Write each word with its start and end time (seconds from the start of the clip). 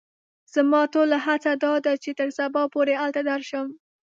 زما 0.53 0.81
ټوله 0.93 1.17
هڅه 1.25 1.51
دا 1.63 1.73
ده 1.85 1.93
چې 2.03 2.09
تر 2.19 2.29
سبا 2.39 2.61
پوري 2.73 2.95
هلته 3.01 3.21
درشم. 3.29 3.67